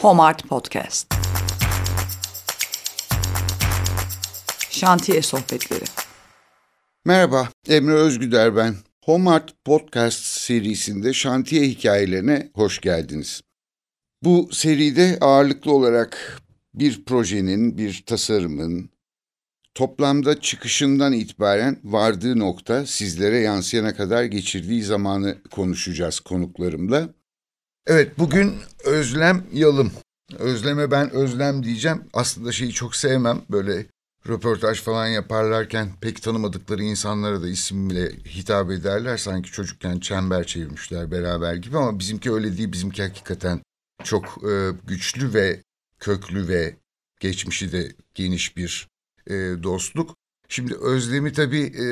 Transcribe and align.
Homart 0.00 0.48
Podcast. 0.48 1.14
Şantiye 4.70 5.22
Sohbetleri. 5.22 5.84
Merhaba, 7.04 7.48
Emre 7.68 7.92
Özgüder 7.94 8.56
ben. 8.56 8.74
Homart 9.04 9.64
Podcast 9.64 10.24
serisinde 10.24 11.12
şantiye 11.12 11.62
hikayelerine 11.62 12.50
hoş 12.54 12.80
geldiniz. 12.80 13.40
Bu 14.24 14.48
seride 14.52 15.18
ağırlıklı 15.20 15.72
olarak 15.72 16.38
bir 16.74 17.04
projenin, 17.04 17.78
bir 17.78 18.02
tasarımın, 18.06 18.90
toplamda 19.74 20.40
çıkışından 20.40 21.12
itibaren 21.12 21.80
vardığı 21.84 22.38
nokta 22.38 22.86
sizlere 22.86 23.38
yansıyana 23.38 23.94
kadar 23.94 24.24
geçirdiği 24.24 24.82
zamanı 24.82 25.38
konuşacağız 25.50 26.20
konuklarımla. 26.20 27.17
Evet 27.90 28.18
bugün 28.18 28.54
Özlem 28.84 29.46
Yalım. 29.52 29.92
Özlem'e 30.38 30.90
ben 30.90 31.10
Özlem 31.10 31.62
diyeceğim. 31.62 32.04
Aslında 32.12 32.52
şeyi 32.52 32.72
çok 32.72 32.96
sevmem. 32.96 33.42
Böyle 33.50 33.86
röportaj 34.28 34.82
falan 34.82 35.06
yaparlarken 35.06 35.88
pek 36.00 36.22
tanımadıkları 36.22 36.82
insanlara 36.82 37.42
da 37.42 37.48
isimle 37.48 38.10
hitap 38.10 38.70
ederler. 38.70 39.16
Sanki 39.16 39.52
çocukken 39.52 39.98
çember 39.98 40.46
çevirmişler 40.46 41.10
beraber 41.10 41.54
gibi 41.54 41.78
ama 41.78 41.98
bizimki 41.98 42.32
öyle 42.32 42.56
değil. 42.56 42.72
Bizimki 42.72 43.02
hakikaten 43.02 43.60
çok 44.04 44.24
e, 44.24 44.70
güçlü 44.86 45.34
ve 45.34 45.62
köklü 45.98 46.48
ve 46.48 46.76
geçmişi 47.20 47.72
de 47.72 47.92
geniş 48.14 48.56
bir 48.56 48.88
e, 49.26 49.34
dostluk. 49.62 50.16
Şimdi 50.48 50.74
Özlem'i 50.74 51.32
tabii 51.32 51.62
e, 51.62 51.86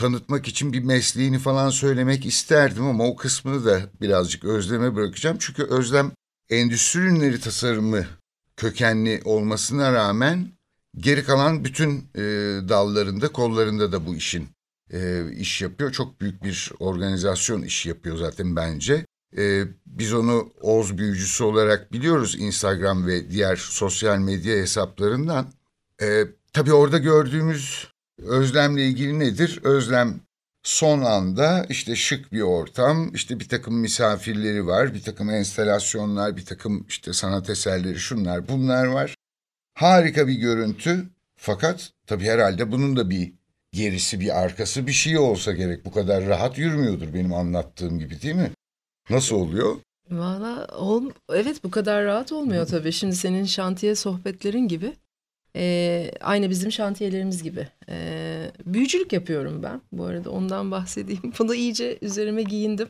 tanıtmak 0.00 0.48
için 0.48 0.72
bir 0.72 0.84
mesleğini 0.84 1.38
falan 1.38 1.70
söylemek 1.70 2.26
isterdim 2.26 2.86
ama 2.86 3.04
o 3.06 3.16
kısmını 3.16 3.64
da 3.64 3.80
birazcık 4.00 4.44
Özlem'e 4.44 4.94
bırakacağım. 4.94 5.36
Çünkü 5.40 5.62
Özlem 5.62 6.12
endüstri 6.50 7.00
ürünleri 7.00 7.40
tasarımı 7.40 8.06
kökenli 8.56 9.22
olmasına 9.24 9.92
rağmen 9.92 10.48
geri 10.96 11.24
kalan 11.24 11.64
bütün 11.64 12.08
e, 12.14 12.22
dallarında, 12.68 13.28
kollarında 13.28 13.92
da 13.92 14.06
bu 14.06 14.14
işin 14.14 14.48
e, 14.92 15.30
iş 15.32 15.62
yapıyor. 15.62 15.92
Çok 15.92 16.20
büyük 16.20 16.44
bir 16.44 16.72
organizasyon 16.78 17.62
işi 17.62 17.88
yapıyor 17.88 18.16
zaten 18.16 18.56
bence. 18.56 19.06
E, 19.36 19.64
biz 19.86 20.14
onu 20.14 20.52
Oz 20.60 20.98
büyücüsü 20.98 21.44
olarak 21.44 21.92
biliyoruz 21.92 22.36
Instagram 22.38 23.06
ve 23.06 23.30
diğer 23.30 23.56
sosyal 23.56 24.18
medya 24.18 24.56
hesaplarından. 24.56 25.52
E, 26.02 26.24
tabii 26.52 26.72
orada 26.72 26.98
gördüğümüz 26.98 27.90
Özlem'le 28.22 28.76
ilgili 28.78 29.18
nedir? 29.18 29.60
Özlem 29.62 30.20
son 30.62 31.00
anda 31.00 31.66
işte 31.68 31.96
şık 31.96 32.32
bir 32.32 32.40
ortam, 32.40 33.14
işte 33.14 33.40
bir 33.40 33.48
takım 33.48 33.80
misafirleri 33.80 34.66
var, 34.66 34.94
bir 34.94 35.02
takım 35.02 35.30
enstalasyonlar, 35.30 36.36
bir 36.36 36.44
takım 36.44 36.86
işte 36.88 37.12
sanat 37.12 37.50
eserleri 37.50 37.98
şunlar 37.98 38.48
bunlar 38.48 38.86
var. 38.86 39.14
Harika 39.74 40.28
bir 40.28 40.34
görüntü 40.34 41.04
fakat 41.36 41.92
tabii 42.06 42.24
herhalde 42.24 42.72
bunun 42.72 42.96
da 42.96 43.10
bir 43.10 43.32
gerisi 43.72 44.20
bir 44.20 44.40
arkası 44.42 44.86
bir 44.86 44.92
şey 44.92 45.18
olsa 45.18 45.52
gerek. 45.52 45.84
Bu 45.84 45.92
kadar 45.92 46.26
rahat 46.26 46.58
yürümüyordur 46.58 47.14
benim 47.14 47.34
anlattığım 47.34 47.98
gibi 47.98 48.22
değil 48.22 48.34
mi? 48.34 48.50
Nasıl 49.10 49.36
oluyor? 49.36 49.76
Valla 50.10 50.66
ol, 50.66 51.10
evet 51.32 51.64
bu 51.64 51.70
kadar 51.70 52.04
rahat 52.04 52.32
olmuyor 52.32 52.66
tabii. 52.66 52.92
Şimdi 52.92 53.16
senin 53.16 53.44
şantiye 53.44 53.94
sohbetlerin 53.94 54.68
gibi. 54.68 54.92
E, 55.56 56.10
aynı 56.20 56.50
bizim 56.50 56.72
şantiyelerimiz 56.72 57.42
gibi. 57.42 57.68
E, 57.88 58.52
büyücülük 58.66 59.12
yapıyorum 59.12 59.62
ben. 59.62 59.80
Bu 59.92 60.04
arada 60.04 60.30
ondan 60.30 60.70
bahsedeyim. 60.70 61.22
Bunu 61.38 61.54
iyice 61.54 61.98
üzerime 62.02 62.42
giyindim. 62.42 62.88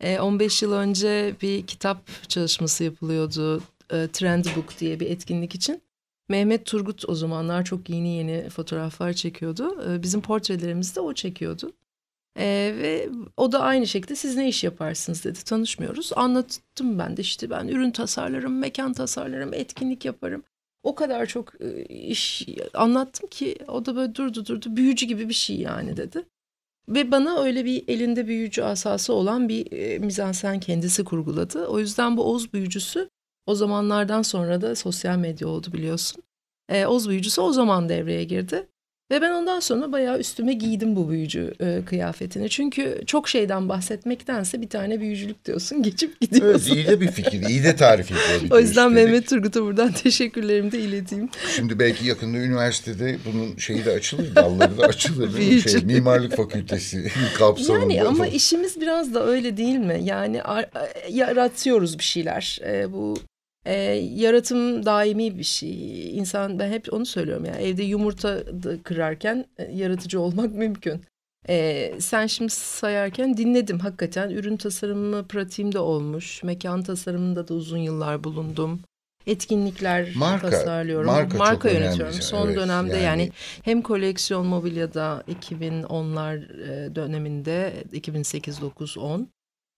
E, 0.00 0.20
15 0.20 0.62
yıl 0.62 0.72
önce 0.72 1.34
bir 1.42 1.66
kitap 1.66 2.28
çalışması 2.28 2.84
yapılıyordu. 2.84 3.62
E, 3.92 4.08
Trend 4.12 4.44
Book 4.56 4.80
diye 4.80 5.00
bir 5.00 5.10
etkinlik 5.10 5.54
için. 5.54 5.82
Mehmet 6.28 6.66
Turgut 6.66 7.08
o 7.08 7.14
zamanlar 7.14 7.64
çok 7.64 7.90
yeni 7.90 8.16
yeni 8.16 8.48
fotoğraflar 8.50 9.12
çekiyordu. 9.12 9.92
E, 9.92 10.02
bizim 10.02 10.20
portrelerimizi 10.20 10.96
de 10.96 11.00
o 11.00 11.14
çekiyordu. 11.14 11.72
Ee, 12.38 12.74
ve 12.78 13.08
o 13.36 13.52
da 13.52 13.60
aynı 13.60 13.86
şekilde 13.86 14.16
siz 14.16 14.36
ne 14.36 14.48
iş 14.48 14.64
yaparsınız 14.64 15.24
dedi. 15.24 15.44
Tanışmıyoruz. 15.44 16.10
Anlattım 16.16 16.98
ben 16.98 17.16
de 17.16 17.22
işte 17.22 17.50
ben 17.50 17.68
ürün 17.68 17.90
tasarlarım, 17.90 18.58
mekan 18.58 18.92
tasarlarım, 18.92 19.54
etkinlik 19.54 20.04
yaparım. 20.04 20.42
O 20.84 20.94
kadar 20.94 21.26
çok 21.26 21.60
e, 21.60 21.84
iş 21.84 22.46
anlattım 22.74 23.28
ki 23.28 23.56
o 23.68 23.86
da 23.86 23.96
böyle 23.96 24.14
durdu 24.14 24.46
durdu 24.46 24.76
büyücü 24.76 25.06
gibi 25.06 25.28
bir 25.28 25.34
şey 25.34 25.56
yani 25.56 25.96
dedi. 25.96 26.24
Ve 26.88 27.10
bana 27.10 27.42
öyle 27.42 27.64
bir 27.64 27.84
elinde 27.88 28.26
büyücü 28.26 28.62
asası 28.62 29.12
olan 29.12 29.48
bir 29.48 29.72
e, 29.72 29.98
mizansen 29.98 30.60
kendisi 30.60 31.04
kurguladı. 31.04 31.66
O 31.66 31.78
yüzden 31.78 32.16
bu 32.16 32.32
Oz 32.32 32.52
büyücüsü 32.52 33.08
o 33.46 33.54
zamanlardan 33.54 34.22
sonra 34.22 34.60
da 34.60 34.74
sosyal 34.74 35.18
medya 35.18 35.48
oldu 35.48 35.72
biliyorsun. 35.72 36.22
E, 36.68 36.86
Oz 36.86 37.08
büyücüsü 37.08 37.40
o 37.40 37.52
zaman 37.52 37.88
devreye 37.88 38.24
girdi. 38.24 38.68
Ve 39.14 39.20
ben 39.20 39.30
ondan 39.30 39.60
sonra 39.60 39.92
bayağı 39.92 40.18
üstüme 40.18 40.52
giydim 40.52 40.96
bu 40.96 41.10
büyücü 41.10 41.54
e, 41.60 41.84
kıyafetini. 41.84 42.48
Çünkü 42.48 43.00
çok 43.06 43.28
şeyden 43.28 43.68
bahsetmektense 43.68 44.60
bir 44.60 44.68
tane 44.68 45.00
büyücülük 45.00 45.44
diyorsun 45.44 45.82
geçip 45.82 46.20
gidiyorsun. 46.20 46.72
Evet 46.72 46.76
iyi 46.76 46.86
de 46.86 47.00
bir 47.00 47.10
fikir, 47.10 47.42
iyi 47.48 47.64
de 47.64 47.76
tarif 47.76 48.06
ediyor. 48.06 48.50
o 48.50 48.60
yüzden 48.60 48.88
üstelik. 48.88 49.04
Mehmet 49.04 49.28
Turgut'a 49.28 49.62
buradan 49.62 49.92
teşekkürlerimi 50.02 50.72
de 50.72 50.78
ileteyim. 50.78 51.28
Şimdi 51.56 51.78
belki 51.78 52.06
yakında 52.06 52.38
üniversitede 52.38 53.18
bunun 53.26 53.56
şeyi 53.56 53.84
de 53.84 53.90
açılır, 53.90 54.34
dalları 54.34 54.78
da 54.78 54.82
açılır. 54.86 55.60
şey, 55.60 55.84
mimarlık 55.84 56.36
fakültesi 56.36 57.12
kapsamında. 57.38 57.94
Yani 57.94 58.08
ama 58.08 58.26
işimiz 58.26 58.80
biraz 58.80 59.14
da 59.14 59.26
öyle 59.26 59.56
değil 59.56 59.78
mi? 59.78 60.00
Yani 60.02 60.40
yaratıyoruz 61.10 61.98
bir 61.98 62.04
şeyler. 62.04 62.58
E, 62.66 62.92
bu 62.92 63.16
e, 63.64 63.74
yaratım 64.14 64.86
daimi 64.86 65.38
bir 65.38 65.44
şey. 65.44 66.18
İnsan 66.18 66.58
ben 66.58 66.70
hep 66.70 66.92
onu 66.92 67.06
söylüyorum 67.06 67.44
ya. 67.44 67.54
Evde 67.54 67.82
yumurta 67.82 68.40
kırarken 68.82 69.44
e, 69.58 69.72
yaratıcı 69.72 70.20
olmak 70.20 70.54
mümkün. 70.54 71.00
E, 71.48 71.92
sen 71.98 72.26
şimdi 72.26 72.52
sayarken 72.52 73.36
dinledim 73.36 73.78
hakikaten. 73.78 74.30
Ürün 74.30 74.56
tasarımı 74.56 75.26
pratiğimde 75.28 75.78
olmuş. 75.78 76.42
Mekan 76.42 76.82
tasarımında 76.82 77.48
da 77.48 77.54
uzun 77.54 77.78
yıllar 77.78 78.24
bulundum. 78.24 78.80
Etkinlikler 79.26 80.12
marka, 80.16 80.50
tasarlıyorum. 80.50 81.06
Marka, 81.06 81.38
marka 81.38 81.70
yönetiyorum. 81.70 82.14
Son 82.14 82.46
evet, 82.46 82.56
dönemde 82.56 82.96
yani... 82.96 83.04
yani 83.04 83.30
hem 83.62 83.82
koleksiyon 83.82 84.46
mobilyada 84.46 85.24
2010'lar 85.28 86.62
e, 86.62 86.94
döneminde 86.94 87.72
2008 87.92 88.60
9 88.60 88.98
10 88.98 89.28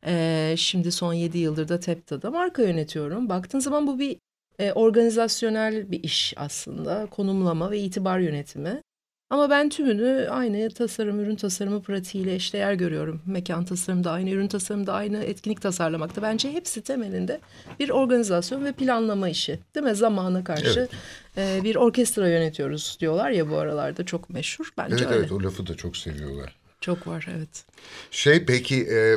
ee, 0.06 0.54
şimdi 0.58 0.92
son 0.92 1.12
yedi 1.12 1.38
yıldır 1.38 1.68
da 1.68 1.80
TEPTA'da 1.80 2.30
marka 2.30 2.62
yönetiyorum. 2.62 3.28
Baktığın 3.28 3.58
zaman 3.58 3.86
bu 3.86 3.98
bir 3.98 4.16
e, 4.58 4.72
organizasyonel 4.72 5.90
bir 5.90 6.02
iş 6.02 6.34
aslında. 6.36 7.06
Konumlama 7.10 7.70
ve 7.70 7.78
itibar 7.78 8.18
yönetimi. 8.18 8.82
Ama 9.30 9.50
ben 9.50 9.68
tümünü 9.68 10.28
aynı 10.30 10.70
tasarım, 10.70 11.20
ürün 11.20 11.36
tasarımı 11.36 11.82
pratiğiyle 11.82 12.34
eşdeğer 12.34 12.74
görüyorum. 12.74 13.22
Mekan 13.26 13.64
tasarımda 13.64 14.10
aynı, 14.10 14.30
ürün 14.30 14.48
tasarımda 14.48 14.92
aynı, 14.92 15.24
etkinlik 15.24 15.62
tasarlamakta. 15.62 16.22
Bence 16.22 16.52
hepsi 16.52 16.82
temelinde 16.82 17.40
bir 17.80 17.90
organizasyon 17.90 18.64
ve 18.64 18.72
planlama 18.72 19.28
işi. 19.28 19.58
Değil 19.74 19.86
mi? 19.86 19.94
Zamana 19.94 20.44
karşı 20.44 20.88
evet. 21.36 21.60
e, 21.60 21.64
bir 21.64 21.76
orkestra 21.76 22.28
yönetiyoruz 22.28 22.96
diyorlar 23.00 23.30
ya 23.30 23.50
bu 23.50 23.56
aralarda 23.56 24.06
çok 24.06 24.30
meşhur. 24.30 24.70
Bence 24.78 24.96
evet 24.98 25.06
öyle. 25.06 25.16
evet 25.18 25.32
o 25.32 25.42
lafı 25.42 25.66
da 25.66 25.74
çok 25.74 25.96
seviyorlar. 25.96 26.56
Çok 26.86 27.06
var 27.06 27.26
evet. 27.36 27.64
Şey 28.10 28.44
peki 28.44 28.88
e, 28.90 29.16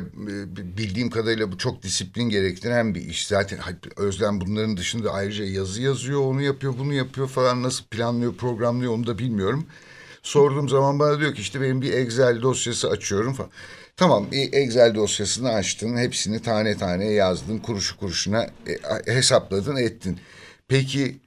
bildiğim 0.77 1.09
kadarıyla 1.09 1.51
bu 1.51 1.57
çok 1.57 1.83
disiplin 1.83 2.29
gerektiren 2.29 2.95
bir 2.95 3.01
iş. 3.01 3.27
Zaten 3.27 3.59
Özlem 3.97 4.41
bunların 4.41 4.77
dışında 4.77 5.11
ayrıca 5.11 5.45
yazı 5.45 5.81
yazıyor, 5.81 6.21
onu 6.21 6.41
yapıyor, 6.41 6.73
bunu 6.79 6.93
yapıyor 6.93 7.27
falan 7.27 7.63
nasıl 7.63 7.85
planlıyor, 7.85 8.35
programlıyor 8.35 8.93
onu 8.93 9.07
da 9.07 9.17
bilmiyorum. 9.17 9.67
Sorduğum 10.23 10.69
zaman 10.69 10.99
bana 10.99 11.19
diyor 11.19 11.35
ki 11.35 11.41
işte 11.41 11.61
benim 11.61 11.81
bir 11.81 11.93
Excel 11.93 12.41
dosyası 12.41 12.89
açıyorum 12.89 13.33
falan. 13.33 13.51
Tamam 13.97 14.27
Excel 14.31 14.95
dosyasını 14.95 15.49
açtın, 15.49 15.97
hepsini 15.97 16.41
tane 16.41 16.77
tane 16.77 17.05
yazdın, 17.05 17.57
kuruşu 17.57 17.97
kuruşuna 17.97 18.43
e, 18.43 19.13
hesapladın, 19.13 19.75
ettin. 19.75 20.19
Peki 20.67 21.19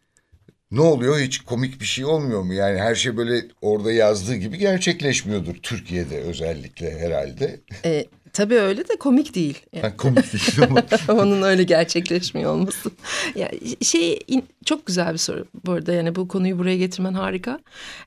ne 0.72 0.80
oluyor? 0.80 1.18
Hiç 1.18 1.38
komik 1.38 1.80
bir 1.80 1.84
şey 1.84 2.04
olmuyor 2.04 2.42
mu? 2.42 2.54
Yani 2.54 2.78
her 2.78 2.94
şey 2.94 3.16
böyle 3.16 3.44
orada 3.62 3.92
yazdığı 3.92 4.34
gibi 4.34 4.58
gerçekleşmiyordur 4.58 5.54
Türkiye'de 5.54 6.20
özellikle 6.20 6.98
herhalde. 6.98 7.60
E, 7.84 8.06
tabii 8.32 8.54
öyle 8.54 8.88
de 8.88 8.96
komik 8.96 9.34
değil. 9.34 9.62
Yani. 9.72 9.82
Ha, 9.82 9.96
komik 9.96 10.32
değil 10.32 10.68
ama. 10.70 10.82
Onun 11.22 11.42
öyle 11.42 11.62
gerçekleşmiyor 11.62 12.52
olması. 12.52 12.90
Ya 13.34 13.50
şey 13.82 14.18
çok 14.64 14.86
güzel 14.86 15.12
bir 15.12 15.18
soru 15.18 15.46
bu 15.66 15.72
arada 15.72 15.92
yani 15.92 16.14
bu 16.14 16.28
konuyu 16.28 16.58
buraya 16.58 16.76
getirmen 16.76 17.14
harika. 17.14 17.60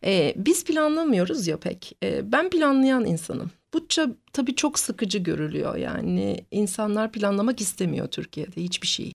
Ee, 0.03 0.33
biz 0.37 0.63
planlamıyoruz 0.63 1.47
ya 1.47 1.57
pek. 1.57 1.97
Ee, 2.03 2.31
ben 2.31 2.49
planlayan 2.49 3.05
insanım. 3.05 3.51
Bu 3.73 3.87
tabii 4.33 4.55
çok 4.55 4.79
sıkıcı 4.79 5.17
görülüyor 5.17 5.75
yani 5.75 6.45
insanlar 6.51 7.11
planlamak 7.11 7.61
istemiyor 7.61 8.07
Türkiye'de 8.07 8.61
hiçbir 8.61 8.87
şeyi. 8.87 9.13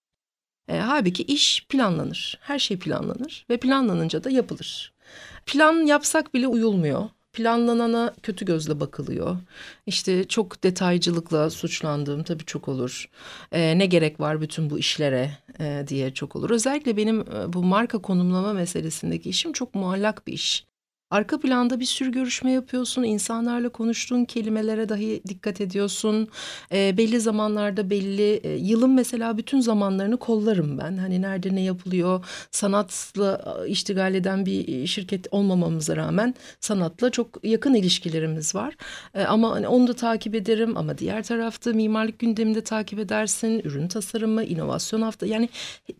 E, 0.70 0.78
halbuki 0.78 1.22
iş 1.22 1.66
planlanır. 1.68 2.38
Her 2.40 2.58
şey 2.58 2.78
planlanır 2.78 3.46
ve 3.50 3.56
planlanınca 3.56 4.24
da 4.24 4.30
yapılır. 4.30 4.92
Plan 5.46 5.86
yapsak 5.86 6.34
bile 6.34 6.46
uyulmuyor. 6.48 7.08
planlanana 7.32 8.14
kötü 8.22 8.44
gözle 8.44 8.80
bakılıyor. 8.80 9.36
İşte 9.86 10.28
çok 10.28 10.62
detaycılıkla 10.64 11.50
suçlandığım 11.50 12.22
tabii 12.22 12.44
çok 12.44 12.68
olur. 12.68 13.10
E, 13.52 13.78
ne 13.78 13.86
gerek 13.86 14.20
var 14.20 14.40
bütün 14.40 14.70
bu 14.70 14.78
işlere 14.78 15.30
e, 15.60 15.84
diye 15.88 16.14
çok 16.14 16.36
olur. 16.36 16.50
Özellikle 16.50 16.96
benim 16.96 17.20
e, 17.20 17.52
bu 17.52 17.62
marka 17.64 17.98
konumlama 17.98 18.52
meselesindeki 18.52 19.30
işim 19.30 19.52
çok 19.52 19.74
muallak 19.74 20.26
bir 20.26 20.32
iş. 20.32 20.69
Arka 21.10 21.40
planda 21.40 21.80
bir 21.80 21.84
sürü 21.84 22.12
görüşme 22.12 22.52
yapıyorsun. 22.52 23.02
insanlarla 23.02 23.68
konuştuğun 23.68 24.24
kelimelere 24.24 24.88
dahi 24.88 25.22
dikkat 25.28 25.60
ediyorsun. 25.60 26.28
E, 26.72 26.96
belli 26.96 27.20
zamanlarda 27.20 27.90
belli 27.90 28.40
e, 28.44 28.56
yılın 28.56 28.90
mesela 28.90 29.36
bütün 29.36 29.60
zamanlarını 29.60 30.16
kollarım 30.16 30.78
ben. 30.78 30.96
Hani 30.96 31.22
nerede 31.22 31.54
ne 31.54 31.60
yapılıyor 31.60 32.24
sanatla 32.50 33.56
iştigal 33.68 34.14
eden 34.14 34.46
bir 34.46 34.86
şirket 34.86 35.26
olmamamıza 35.30 35.96
rağmen 35.96 36.34
sanatla 36.60 37.10
çok 37.10 37.44
yakın 37.44 37.74
ilişkilerimiz 37.74 38.54
var. 38.54 38.76
E, 39.14 39.22
ama 39.22 39.50
hani 39.50 39.68
onu 39.68 39.88
da 39.88 39.94
takip 39.94 40.34
ederim 40.34 40.76
ama 40.76 40.98
diğer 40.98 41.22
tarafta 41.22 41.72
mimarlık 41.72 42.18
gündeminde 42.18 42.60
takip 42.60 42.98
edersin. 42.98 43.60
Ürün 43.64 43.88
tasarımı, 43.88 44.44
inovasyon 44.44 45.02
hafta 45.02 45.26
yani 45.26 45.48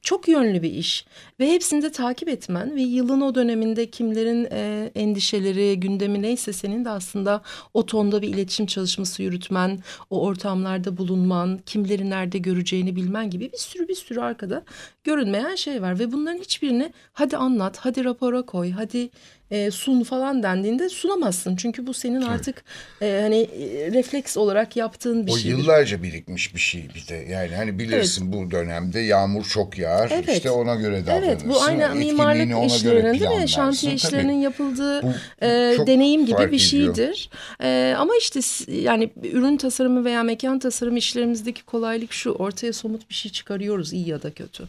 çok 0.02 0.28
yönlü 0.28 0.62
bir 0.62 0.72
iş 0.72 1.06
ve 1.40 1.52
hepsini 1.52 1.82
de 1.82 1.92
takip 1.92 2.28
etmen 2.28 2.76
ve 2.76 2.82
yılın 2.82 3.20
o 3.20 3.34
döneminde 3.34 3.90
kimlerin 3.90 4.48
e, 4.50 4.90
endişeleri, 5.00 5.80
gündemi 5.80 6.22
neyse 6.22 6.52
senin 6.52 6.84
de 6.84 6.90
aslında 6.90 7.42
o 7.74 7.86
tonda 7.86 8.22
bir 8.22 8.28
iletişim 8.28 8.66
çalışması 8.66 9.22
yürütmen, 9.22 9.80
o 10.10 10.22
ortamlarda 10.22 10.96
bulunman, 10.96 11.60
kimleri 11.66 12.10
nerede 12.10 12.38
göreceğini 12.38 12.96
bilmen 12.96 13.30
gibi 13.30 13.52
bir 13.52 13.58
sürü 13.58 13.88
bir 13.88 13.94
sürü 13.94 14.20
arkada 14.20 14.64
görünmeyen 15.04 15.54
şey 15.54 15.82
var. 15.82 15.98
Ve 15.98 16.12
bunların 16.12 16.38
hiçbirini 16.38 16.92
hadi 17.12 17.36
anlat, 17.36 17.78
hadi 17.78 18.04
rapora 18.04 18.42
koy, 18.42 18.70
hadi 18.70 19.10
e, 19.50 19.70
sun 19.70 20.02
falan 20.02 20.42
dendiğinde 20.42 20.88
sunamazsın. 20.88 21.56
Çünkü 21.56 21.86
bu 21.86 21.94
senin 21.94 22.22
artık 22.22 22.64
e, 23.02 23.18
hani 23.22 23.40
e, 23.40 23.92
refleks 23.92 24.36
olarak 24.36 24.76
yaptığın 24.76 25.26
bir 25.26 25.32
şey. 25.32 25.54
O 25.54 25.58
yıllarca 25.58 26.02
birikmiş 26.02 26.54
bir 26.54 26.60
şey 26.60 26.88
bir 26.94 27.08
de. 27.08 27.14
Yani 27.14 27.54
hani 27.56 27.78
bilirsin 27.78 28.24
evet. 28.24 28.34
bu 28.34 28.50
dönemde 28.50 29.00
yağmur 29.00 29.44
çok 29.44 29.78
yağar. 29.78 30.10
Evet. 30.14 30.28
İşte 30.28 30.50
ona 30.50 30.74
göre 30.74 31.06
davranırsın. 31.06 31.28
Evet 31.28 31.42
bu 31.48 31.62
aynı 31.62 31.94
mimarlık 31.94 32.72
işlerinin 32.72 33.20
değil 33.20 33.40
mi? 33.40 33.48
Şantiye 33.48 33.94
işlerinin 33.94 34.40
yapıldığı 34.40 35.00
e, 35.42 35.48
deneyim 35.86 36.26
gibi 36.26 36.52
bir 36.52 36.58
şeydir. 36.58 37.30
E, 37.62 37.94
ama 37.98 38.12
işte 38.20 38.40
yani 38.72 39.10
ürün 39.22 39.56
tasarımı 39.56 40.04
veya 40.04 40.22
mekan 40.22 40.58
tasarımı 40.58 40.98
işlerimizdeki 40.98 41.62
kolaylık 41.62 42.12
şu. 42.12 42.30
Ortaya 42.30 42.72
somut 42.72 43.10
bir 43.10 43.14
şey 43.14 43.32
çıkarıyoruz 43.32 43.92
iyi 43.92 44.08
ya 44.08 44.22
da 44.22 44.30
kötü. 44.30 44.64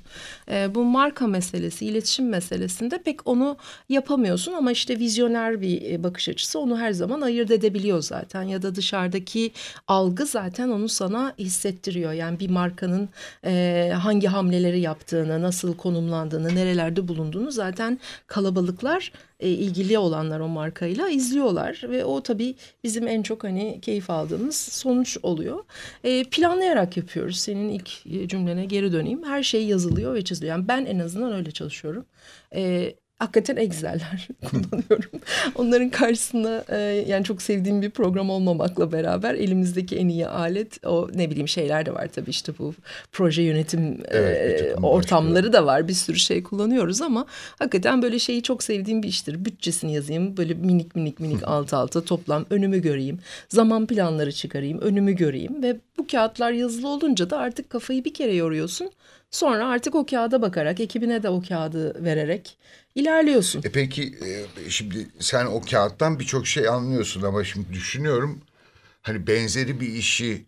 E, 0.51 0.75
bu 0.75 0.83
marka 0.83 1.27
meselesi, 1.27 1.85
iletişim 1.85 2.29
meselesinde 2.29 2.97
pek 2.97 3.27
onu 3.27 3.57
yapamıyorsun 3.89 4.53
ama 4.53 4.70
işte 4.71 4.99
vizyoner 4.99 5.61
bir 5.61 5.91
e, 5.91 6.03
bakış 6.03 6.29
açısı 6.29 6.59
onu 6.59 6.79
her 6.79 6.91
zaman 6.91 7.21
ayırt 7.21 7.51
edebiliyor 7.51 8.01
zaten 8.01 8.43
ya 8.43 8.61
da 8.61 8.75
dışarıdaki 8.75 9.51
algı 9.87 10.25
zaten 10.25 10.69
onu 10.69 10.89
sana 10.89 11.33
hissettiriyor. 11.39 12.13
Yani 12.13 12.39
bir 12.39 12.49
markanın 12.49 13.09
e, 13.45 13.91
hangi 14.01 14.27
hamleleri 14.27 14.79
yaptığını, 14.79 15.41
nasıl 15.41 15.77
konumlandığını, 15.77 16.55
nerelerde 16.55 17.07
bulunduğunu 17.07 17.51
zaten 17.51 17.99
kalabalıklar 18.27 19.11
e, 19.41 19.49
ilgili 19.49 19.97
olanlar 19.97 20.39
o 20.39 20.47
markayla 20.47 21.09
izliyorlar 21.09 21.81
ve 21.89 22.05
o 22.05 22.23
tabii 22.23 22.55
bizim 22.83 23.07
en 23.07 23.23
çok 23.23 23.43
hani 23.43 23.79
keyif 23.81 24.09
aldığımız 24.09 24.55
sonuç 24.55 25.17
oluyor. 25.23 25.63
E, 26.03 26.23
planlayarak 26.23 26.97
yapıyoruz. 26.97 27.39
Senin 27.39 27.69
ilk 27.69 27.89
cümlene 28.29 28.65
geri 28.65 28.91
döneyim. 28.91 29.23
Her 29.23 29.43
şey 29.43 29.65
yazılıyor 29.65 30.13
ve 30.13 30.23
çiziliyor. 30.23 30.55
Yani 30.55 30.67
ben 30.67 30.85
en 30.85 30.99
azından 30.99 31.33
öyle 31.33 31.51
çalışıyorum. 31.51 32.05
E, 32.55 32.93
hakikaten 33.21 33.55
Excel'ler 33.55 34.27
kullanıyorum. 34.49 35.11
Onların 35.55 35.89
karşısında 35.89 36.65
e, 36.69 36.77
yani 37.07 37.23
çok 37.23 37.41
sevdiğim 37.41 37.81
bir 37.81 37.89
program 37.89 38.29
olmamakla 38.29 38.91
beraber 38.91 39.33
elimizdeki 39.33 39.97
en 39.97 40.07
iyi 40.07 40.27
alet 40.27 40.85
o 40.85 41.09
ne 41.13 41.29
bileyim 41.29 41.47
şeyler 41.47 41.85
de 41.85 41.93
var 41.93 42.07
tabii 42.07 42.29
işte 42.29 42.53
bu 42.59 42.73
proje 43.11 43.41
yönetim 43.41 43.97
evet, 44.07 44.61
e, 44.61 44.75
ortamları 44.75 45.53
da 45.53 45.65
var. 45.65 45.87
Bir 45.87 45.93
sürü 45.93 46.19
şey 46.19 46.43
kullanıyoruz 46.43 47.01
ama 47.01 47.25
hakikaten 47.59 48.01
böyle 48.01 48.19
şeyi 48.19 48.43
çok 48.43 48.63
sevdiğim 48.63 49.03
bir 49.03 49.07
iştir. 49.07 49.45
Bütçesini 49.45 49.93
yazayım 49.93 50.37
böyle 50.37 50.53
minik 50.53 50.95
minik 50.95 51.19
minik 51.19 51.43
alt 51.43 51.73
alta 51.73 52.01
toplam 52.01 52.45
önümü 52.49 52.81
göreyim. 52.81 53.19
Zaman 53.49 53.87
planları 53.87 54.31
çıkarayım 54.31 54.79
önümü 54.79 55.13
göreyim 55.13 55.63
ve 55.63 55.77
bu 55.97 56.07
kağıtlar 56.07 56.51
yazılı 56.51 56.87
olunca 56.87 57.29
da 57.29 57.37
artık 57.37 57.69
kafayı 57.69 58.05
bir 58.05 58.13
kere 58.13 58.33
yoruyorsun. 58.33 58.91
Sonra 59.31 59.67
artık 59.67 59.95
o 59.95 60.05
kağıda 60.05 60.41
bakarak 60.41 60.79
ekibine 60.79 61.23
de 61.23 61.29
o 61.29 61.41
kağıdı 61.41 62.03
vererek 62.05 62.57
ilerliyorsun. 62.95 63.63
E 63.63 63.71
peki 63.71 64.15
e, 64.65 64.69
şimdi 64.69 65.07
sen 65.19 65.45
o 65.45 65.61
kağıttan 65.61 66.19
birçok 66.19 66.47
şey 66.47 66.67
anlıyorsun 66.67 67.21
ama 67.21 67.43
şimdi 67.43 67.73
düşünüyorum 67.73 68.41
hani 69.01 69.27
benzeri 69.27 69.79
bir 69.81 69.87
işi 69.87 70.45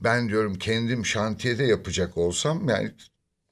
ben 0.00 0.28
diyorum 0.28 0.54
kendim 0.58 1.06
şantiyede 1.06 1.64
yapacak 1.64 2.18
olsam 2.18 2.68
yani 2.68 2.92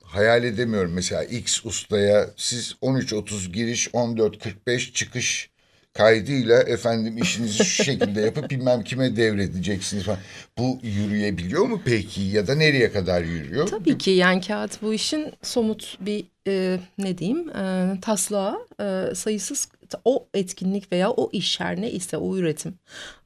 hayal 0.05 0.45
edemiyorum. 0.45 0.93
Mesela 0.95 1.25
X 1.25 1.67
ustaya 1.67 2.31
siz 2.37 2.77
13.30 2.83 3.53
giriş 3.53 3.89
14.45 3.95 4.93
çıkış 4.93 5.51
kaydıyla 5.97 6.63
efendim 6.63 7.19
işinizi 7.19 7.65
şu 7.65 7.85
şekilde 7.85 8.21
yapıp 8.21 8.51
bilmem 8.51 8.83
kime 8.83 9.17
devredeceksiniz 9.17 10.05
falan. 10.05 10.19
Bu 10.59 10.79
yürüyebiliyor 10.83 11.67
mu 11.67 11.81
peki 11.85 12.23
ya 12.23 12.47
da 12.47 12.55
nereye 12.55 12.93
kadar 12.93 13.23
yürüyor? 13.23 13.67
Tabii 13.67 13.99
ki 13.99 14.11
yani 14.11 14.41
kağıt 14.41 14.83
bu 14.83 14.95
işin 14.95 15.33
somut 15.43 15.99
bir 16.01 16.25
e, 16.49 16.79
ne 16.99 17.19
diyeyim 17.19 17.49
e, 17.49 17.93
taslağı 18.03 18.59
e, 18.81 19.15
sayısız 19.15 19.69
o 20.05 20.29
etkinlik 20.35 20.93
veya 20.93 21.11
o 21.11 21.31
iş 21.33 21.61
her 21.61 21.81
ne 21.81 21.91
ise 21.91 22.17
o 22.17 22.37
üretim 22.37 22.79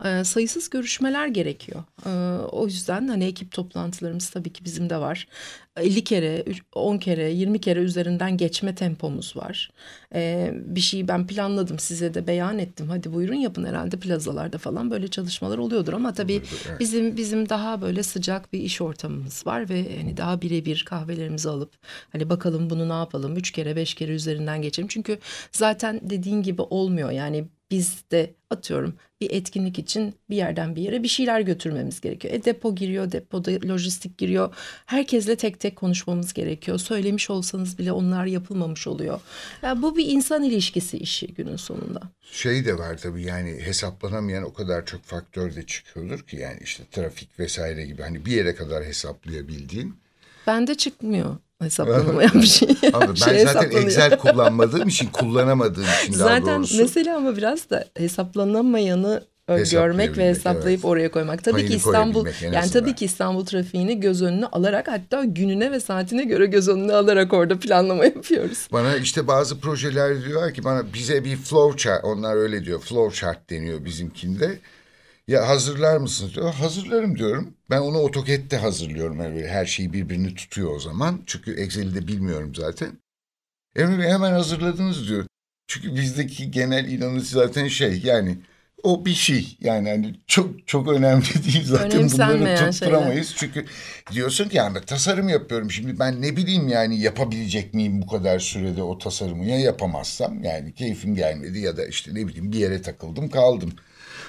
e, 0.04 0.24
sayısız 0.24 0.70
görüşmeler 0.70 1.26
gerekiyor. 1.26 1.84
E, 2.06 2.10
o 2.42 2.66
yüzden 2.66 3.08
hani 3.08 3.24
ekip 3.24 3.52
toplantılarımız 3.52 4.30
tabii 4.30 4.52
ki 4.52 4.64
bizim 4.64 4.90
de 4.90 4.96
var. 4.96 5.26
50 5.76 6.04
kere, 6.04 6.44
10 6.74 6.98
kere, 6.98 7.30
20 7.30 7.60
kere 7.60 7.80
üzerinden 7.80 8.36
geçme 8.36 8.74
tempomuz 8.74 9.36
var. 9.36 9.70
E, 10.14 10.50
bir 10.54 10.80
şeyi 10.80 11.08
ben 11.08 11.26
planladım 11.26 11.78
size 11.78 12.14
de 12.14 12.26
beyan 12.26 12.58
ettim. 12.58 12.88
Hadi 12.88 13.12
buyurun 13.12 13.34
yapın 13.34 13.64
herhalde 13.64 13.96
plazalarda 13.96 14.58
falan 14.58 14.90
böyle 14.90 15.08
çalışmalar 15.08 15.58
oluyordur 15.58 15.92
ama 15.92 16.12
tabii 16.12 16.42
bizim 16.80 17.16
bizim 17.16 17.48
daha 17.48 17.82
böyle 17.82 18.02
sıcak 18.02 18.52
bir 18.52 18.60
iş 18.60 18.80
ortamımız 18.80 19.46
var 19.46 19.68
ve 19.68 19.96
hani 19.98 20.16
daha 20.16 20.42
birebir 20.42 20.84
kahvelerimizi 20.88 21.48
alıp 21.48 21.72
hani 22.12 22.30
bakalım 22.30 22.70
bunu 22.70 22.88
ne 22.88 22.92
yapalım 22.92 23.36
üç 23.36 23.50
kere 23.50 23.76
beş 23.76 23.94
kere 23.94 24.12
üzerinden 24.12 24.62
geçelim. 24.62 24.88
Çünkü 24.88 25.18
zaten 25.52 26.00
dediğin 26.02 26.42
gibi 26.42 26.49
olmuyor 26.58 27.10
yani 27.10 27.44
biz 27.70 28.04
de 28.10 28.34
atıyorum 28.50 28.94
bir 29.20 29.30
etkinlik 29.30 29.78
için 29.78 30.14
bir 30.30 30.36
yerden 30.36 30.76
bir 30.76 30.82
yere 30.82 31.02
bir 31.02 31.08
şeyler 31.08 31.40
götürmemiz 31.40 32.00
gerekiyor. 32.00 32.34
E 32.34 32.44
depo 32.44 32.74
giriyor, 32.74 33.12
depoda 33.12 33.50
lojistik 33.50 34.18
giriyor. 34.18 34.54
Herkesle 34.86 35.36
tek 35.36 35.60
tek 35.60 35.76
konuşmamız 35.76 36.32
gerekiyor. 36.32 36.78
Söylemiş 36.78 37.30
olsanız 37.30 37.78
bile 37.78 37.92
onlar 37.92 38.26
yapılmamış 38.26 38.86
oluyor. 38.86 39.20
Yani 39.62 39.82
bu 39.82 39.96
bir 39.96 40.06
insan 40.06 40.42
ilişkisi 40.42 40.98
işi 40.98 41.34
günün 41.34 41.56
sonunda. 41.56 42.00
Şey 42.32 42.64
de 42.64 42.78
var 42.78 42.96
tabii 42.96 43.22
yani 43.22 43.60
hesaplanamayan 43.62 44.44
o 44.44 44.52
kadar 44.52 44.86
çok 44.86 45.02
faktör 45.02 45.56
de 45.56 45.66
çıkıyordur 45.66 46.20
ki 46.20 46.36
yani 46.36 46.58
işte 46.62 46.82
trafik 46.90 47.38
vesaire 47.38 47.86
gibi 47.86 48.02
hani 48.02 48.26
bir 48.26 48.32
yere 48.32 48.54
kadar 48.54 48.84
hesaplayabildiğin. 48.84 49.94
Bende 50.46 50.74
çıkmıyor 50.74 51.36
hesaplanamayan 51.60 52.34
bir 52.34 52.46
şey. 52.46 52.68
Ama 52.92 53.08
ben 53.08 53.14
şey 53.14 53.38
zaten 53.38 53.70
Excel 53.70 54.18
kullanmadığım 54.18 54.88
için 54.88 55.06
kullanamadığım 55.06 55.84
için 56.02 56.12
zaten 56.12 56.46
daha 56.46 56.56
doğrusu. 56.56 56.78
mesela 56.82 57.16
ama 57.16 57.36
biraz 57.36 57.70
da 57.70 57.84
hesaplanamayanı 57.96 59.22
görmek 59.70 60.18
ve 60.18 60.28
hesaplayıp 60.28 60.80
evet. 60.80 60.84
oraya 60.84 61.10
koymak. 61.10 61.44
Tabii 61.44 61.52
Payını 61.52 61.70
ki 61.70 61.76
İstanbul 61.76 62.26
yani 62.52 62.70
tabii 62.70 62.94
ki 62.94 63.04
İstanbul 63.04 63.46
trafiğini 63.46 64.00
göz 64.00 64.22
önüne 64.22 64.46
alarak 64.46 64.88
hatta 64.88 65.24
gününe 65.24 65.72
ve 65.72 65.80
saatine 65.80 66.24
göre 66.24 66.46
göz 66.46 66.68
önüne 66.68 66.92
alarak 66.92 67.32
orada 67.32 67.58
planlama 67.58 68.04
yapıyoruz. 68.04 68.68
Bana 68.72 68.96
işte 68.96 69.26
bazı 69.26 69.60
projeler 69.60 70.24
diyorlar 70.24 70.54
ki 70.54 70.64
bana 70.64 70.92
bize 70.94 71.24
bir 71.24 71.36
flow 71.36 71.78
chart 71.78 72.04
onlar 72.04 72.36
öyle 72.36 72.64
diyor. 72.64 72.80
Flow 72.80 73.20
chart 73.20 73.50
deniyor 73.50 73.84
bizimkinde. 73.84 74.58
Ya 75.28 75.48
hazırlar 75.48 75.96
mısınız 75.96 76.34
diyor. 76.34 76.54
Hazırlarım 76.54 77.18
diyorum. 77.18 77.54
Ben 77.70 77.80
onu 77.80 77.98
AutoCAD'de 77.98 78.56
hazırlıyorum. 78.56 79.20
Yani 79.20 79.46
her 79.46 79.66
şeyi 79.66 79.92
birbirini 79.92 80.34
tutuyor 80.34 80.76
o 80.76 80.78
zaman. 80.80 81.22
Çünkü 81.26 81.52
Excel'i 81.60 81.94
de 81.94 82.08
bilmiyorum 82.08 82.54
zaten. 82.54 82.98
Emre 83.76 83.98
Bey 83.98 84.08
hemen 84.08 84.32
hazırladınız 84.32 85.08
diyor. 85.08 85.26
Çünkü 85.66 85.94
bizdeki 85.96 86.50
genel 86.50 86.88
inanış 86.88 87.24
zaten 87.28 87.68
şey 87.68 88.00
yani 88.04 88.38
o 88.82 89.04
bir 89.04 89.14
şey 89.14 89.56
yani 89.60 89.88
hani 89.90 90.14
çok 90.26 90.68
çok 90.68 90.88
önemli 90.88 91.24
değil 91.44 91.64
zaten 91.64 92.10
bunları 92.12 92.56
tutturamayız. 92.72 93.28
Şeyler. 93.28 93.52
Çünkü 93.54 93.66
diyorsun 94.12 94.48
ki 94.48 94.56
yani 94.56 94.78
tasarım 94.86 95.28
yapıyorum 95.28 95.70
şimdi 95.70 95.98
ben 95.98 96.22
ne 96.22 96.36
bileyim 96.36 96.68
yani 96.68 97.00
yapabilecek 97.00 97.74
miyim 97.74 98.02
bu 98.02 98.06
kadar 98.06 98.38
sürede 98.38 98.82
o 98.82 98.98
tasarımı 98.98 99.44
ya 99.44 99.58
yapamazsam 99.60 100.44
yani 100.44 100.74
keyfim 100.74 101.14
gelmedi 101.14 101.58
ya 101.58 101.76
da 101.76 101.86
işte 101.86 102.14
ne 102.14 102.26
bileyim 102.28 102.52
bir 102.52 102.58
yere 102.58 102.82
takıldım 102.82 103.28
kaldım. 103.28 103.72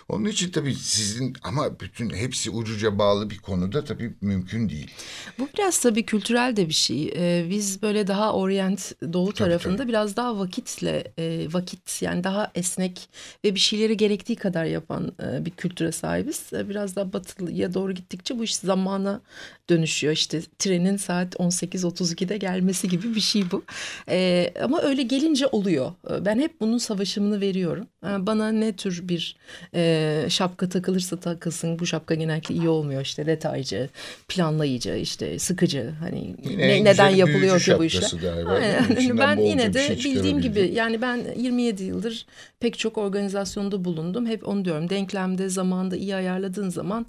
Onun 0.10 0.26
için 0.26 0.52
tabii 0.52 0.76
sizin 0.76 1.34
ama 1.44 1.80
bütün 1.80 2.10
hepsi 2.10 2.50
ucuca 2.50 2.98
bağlı 2.98 3.30
bir 3.30 3.38
konuda 3.38 3.84
tabii 3.84 4.14
mümkün 4.22 4.70
değil. 4.70 4.92
Bu 5.40 5.48
biraz 5.58 5.80
tabii 5.80 6.06
kültürel 6.06 6.56
de 6.56 6.68
bir 6.68 6.74
şey. 6.74 7.14
Ee, 7.16 7.48
biz 7.50 7.82
böyle 7.82 8.08
daha 8.08 8.34
orient 8.34 8.94
doğu 9.14 9.26
tabii, 9.26 9.38
tarafında 9.38 9.78
tabii. 9.78 9.90
biraz 9.90 10.16
daha 10.16 10.40
vakitle 10.40 11.14
e, 11.18 11.48
vakit 11.54 12.02
yani 12.02 12.24
daha 12.24 12.52
esnek 12.56 13.10
ve 13.46 13.56
bir 13.56 13.60
şeyleri 13.60 13.98
gerektiği 13.98 14.36
kadar 14.36 14.66
yapan 14.66 15.12
e, 15.24 15.46
bir 15.46 15.52
kültüre 15.52 15.92
sahibiz. 15.92 16.54
E, 16.54 16.70
biraz 16.70 16.96
daha 16.96 17.14
batılıya 17.14 17.74
doğru 17.74 17.92
gittikçe 17.92 18.40
bu 18.40 18.44
iş 18.44 18.56
zamana 18.56 19.22
dönüşüyor. 19.70 20.14
İşte 20.14 20.42
trenin 20.60 20.98
saat 20.98 21.36
18.32'de 21.36 22.38
gelmesi 22.38 22.90
gibi 22.90 23.16
bir 23.16 23.22
şey 23.22 23.52
bu. 23.52 23.64
E, 24.10 24.54
ama 24.64 24.82
öyle 24.82 25.04
gelince 25.04 25.48
oluyor. 25.48 25.92
E, 26.12 26.26
ben 26.26 26.40
hep 26.40 26.62
bunun 26.62 26.78
savaşımını 26.78 27.42
veriyorum. 27.42 27.88
E, 28.04 28.26
bana 28.26 28.52
ne 28.52 28.76
tür 28.76 29.08
bir 29.08 29.36
e, 29.76 29.91
şapka 30.30 30.70
takılırsa 30.70 31.18
takılsın 31.18 31.80
bu 31.80 31.86
şapka 31.86 32.16
genellikle 32.16 32.56
iyi 32.56 32.70
olmuyor. 32.70 33.02
İşte 33.02 33.26
detaycı, 33.26 33.90
planlayıcı, 34.28 34.96
işte 34.96 35.40
sıkıcı. 35.40 35.92
Hani 36.00 36.36
ne, 36.58 36.84
neden 36.84 37.10
yapılıyor 37.10 37.60
ki 37.60 37.76
bu 37.80 37.84
işler? 37.84 38.12
Aynen. 38.48 39.18
Ben 39.18 39.38
yine 39.38 39.74
de 39.74 39.96
şey 39.96 40.14
bildiğim 40.14 40.42
gibi 40.42 40.72
yani 40.74 41.02
ben 41.02 41.26
27 41.38 41.84
yıldır 41.84 42.26
pek 42.60 42.80
çok 42.80 42.98
organizasyonda 42.98 43.86
bulundum. 43.86 44.26
Hep 44.26 44.48
onu 44.48 44.66
diyorum. 44.66 44.90
Denklemde 44.90 45.50
zamanda 45.50 45.96
iyi 45.96 46.16
ayarladığın 46.16 46.70
zaman 46.70 47.06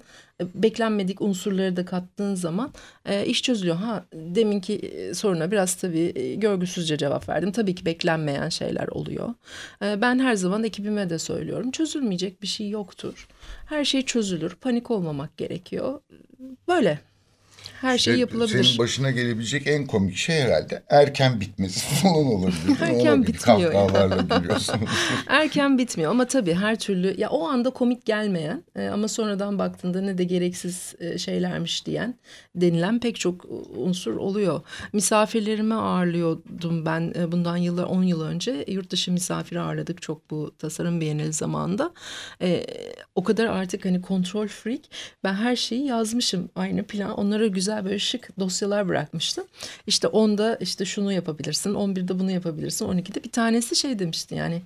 beklenmedik 0.55 1.21
unsurları 1.21 1.75
da 1.75 1.85
kattığın 1.85 2.35
zaman 2.35 2.73
e, 3.05 3.25
iş 3.25 3.41
çözülüyor. 3.41 3.75
Ha 3.75 4.05
deminki 4.13 4.73
e, 4.73 5.13
soruna 5.13 5.51
biraz 5.51 5.75
tabii 5.75 6.11
e, 6.15 6.35
görgüsüzce 6.35 6.97
cevap 6.97 7.29
verdim. 7.29 7.51
Tabii 7.51 7.75
ki 7.75 7.85
beklenmeyen 7.85 8.49
şeyler 8.49 8.87
oluyor. 8.87 9.33
E, 9.81 10.01
ben 10.01 10.19
her 10.19 10.35
zaman 10.35 10.63
ekibime 10.63 11.09
de 11.09 11.19
söylüyorum. 11.19 11.71
Çözülmeyecek 11.71 12.41
bir 12.41 12.47
şey 12.47 12.69
yoktur. 12.69 13.27
Her 13.65 13.85
şey 13.85 14.01
çözülür. 14.01 14.55
Panik 14.55 14.91
olmamak 14.91 15.37
gerekiyor. 15.37 15.99
Böyle. 16.67 17.12
Her 17.83 17.97
şey 17.97 18.15
yapılabilir. 18.19 18.63
Senin 18.63 18.77
başına 18.77 19.11
gelebilecek 19.11 19.67
en 19.67 19.85
komik 19.87 20.17
şey 20.17 20.35
herhalde 20.41 20.83
erken 20.89 21.41
bitmesi 21.41 21.79
falan 22.01 22.25
olabilir. 22.25 22.81
erken 22.81 23.27
bitmiyor. 23.27 23.73
erken 25.27 25.77
bitmiyor 25.77 26.11
ama 26.11 26.27
tabii 26.27 26.53
her 26.53 26.79
türlü 26.79 27.15
ya 27.17 27.29
o 27.29 27.47
anda 27.47 27.69
komik 27.69 28.05
gelmeyen 28.05 28.63
e, 28.75 28.87
ama 28.87 29.07
sonradan 29.07 29.59
baktığında 29.59 30.01
ne 30.01 30.17
de 30.17 30.23
gereksiz 30.23 30.95
e, 30.99 31.17
şeylermiş 31.17 31.85
diyen 31.85 32.15
denilen 32.55 32.99
pek 32.99 33.19
çok 33.19 33.45
unsur 33.75 34.15
oluyor. 34.15 34.61
Misafirlerimi 34.93 35.73
ağırlıyordum 35.75 36.85
ben 36.85 37.13
e, 37.15 37.31
bundan 37.31 37.57
yıllar 37.57 37.83
10 37.83 38.03
yıl 38.03 38.21
önce 38.21 38.65
yurt 38.67 38.89
dışı 38.89 39.11
misafir 39.11 39.55
ağırladık 39.55 40.01
çok 40.01 40.31
bu 40.31 40.55
tasarım 40.59 41.01
beğenili 41.01 41.33
zamanda. 41.33 41.91
E, 42.41 42.65
o 43.15 43.23
kadar 43.23 43.45
artık 43.45 43.85
hani 43.85 44.01
kontrol 44.01 44.47
freak 44.47 44.81
ben 45.23 45.33
her 45.33 45.55
şeyi 45.55 45.85
yazmışım 45.85 46.49
aynı 46.55 46.83
plan 46.83 47.11
onlara 47.11 47.47
güzel 47.47 47.72
güzel 47.73 47.85
böyle 47.85 47.99
şık 47.99 48.39
dosyalar 48.39 48.87
bırakmıştım. 48.87 49.43
İşte 49.87 50.07
10'da 50.07 50.55
işte 50.55 50.85
şunu 50.85 51.13
yapabilirsin, 51.13 51.73
11'de 51.73 52.19
bunu 52.19 52.31
yapabilirsin, 52.31 52.85
12'de 52.85 53.23
bir 53.23 53.31
tanesi 53.31 53.75
şey 53.75 53.99
demişti 53.99 54.35
yani 54.35 54.61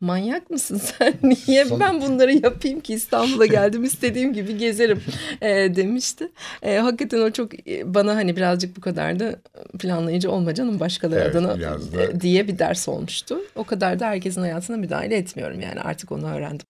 manyak 0.00 0.50
mısın 0.50 0.80
sen? 0.98 1.14
Niye 1.22 1.64
Son... 1.64 1.80
ben 1.80 2.00
bunları 2.00 2.32
yapayım 2.32 2.80
ki 2.80 2.94
İstanbul'a 2.94 3.46
geldim 3.46 3.84
istediğim 3.84 4.32
gibi 4.32 4.58
gezerim 4.58 5.02
e, 5.40 5.76
demişti. 5.76 6.28
E, 6.62 6.78
hakikaten 6.78 7.20
o 7.20 7.30
çok 7.30 7.52
bana 7.84 8.14
hani 8.14 8.36
birazcık 8.36 8.76
bu 8.76 8.80
kadar 8.80 9.18
da 9.18 9.36
planlayıcı 9.78 10.30
olma 10.30 10.54
canım 10.54 10.80
başkaları 10.80 11.20
evet, 11.20 11.36
adına 11.36 11.60
da... 11.60 12.02
E, 12.02 12.20
diye 12.20 12.48
bir 12.48 12.58
ders 12.58 12.88
olmuştu. 12.88 13.38
O 13.56 13.64
kadar 13.64 14.00
da 14.00 14.06
herkesin 14.06 14.40
hayatına 14.40 14.76
müdahale 14.76 15.16
etmiyorum 15.16 15.60
yani 15.60 15.80
artık 15.80 16.12
onu 16.12 16.26
öğrendim. 16.34 16.66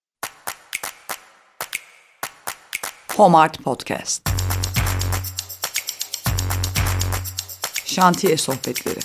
Home 3.16 3.36
Art 3.36 3.58
Podcast. 3.64 4.39
Şantiye 7.90 8.36
Sohbetleri 8.36 9.00